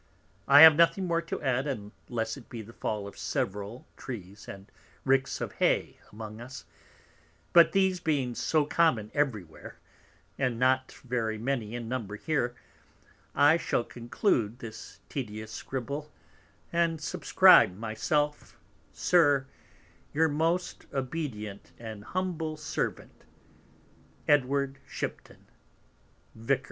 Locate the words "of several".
3.07-3.85